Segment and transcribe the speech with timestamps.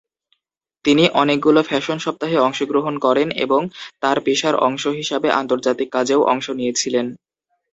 [0.85, 3.61] তিনি অনেকগুলো ফ্যাশন সপ্তাহে অংশগ্রহণ করেন এবং
[4.01, 7.05] তার পেশার অংশ হিসাবে আন্তর্জাতিক কাজেও অংশ নিয়েছিলেন।